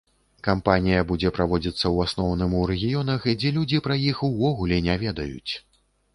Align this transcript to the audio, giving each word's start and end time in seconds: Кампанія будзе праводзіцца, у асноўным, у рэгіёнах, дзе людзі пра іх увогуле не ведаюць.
Кампанія 0.45 1.01
будзе 1.11 1.31
праводзіцца, 1.35 1.91
у 1.97 2.01
асноўным, 2.05 2.57
у 2.61 2.65
рэгіёнах, 2.73 3.29
дзе 3.39 3.53
людзі 3.59 3.83
пра 3.91 4.01
іх 4.09 4.25
увогуле 4.31 4.83
не 4.91 4.99
ведаюць. 5.07 5.51